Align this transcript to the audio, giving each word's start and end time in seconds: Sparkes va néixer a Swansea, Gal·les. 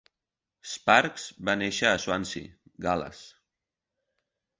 Sparkes 0.69 1.25
va 1.49 1.53
néixer 1.61 1.87
a 1.89 1.99
Swansea, 2.05 2.49
Gal·les. 2.87 3.21